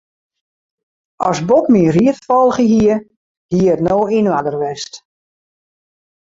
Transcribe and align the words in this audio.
As 1.29 1.37
Bob 1.49 1.65
myn 1.73 1.89
ried 1.95 2.17
folge 2.27 2.65
hie, 2.71 2.95
hie 3.51 3.69
it 3.73 3.83
no 3.87 3.97
yn 4.17 4.31
oarder 4.33 4.57
west. 4.61 4.93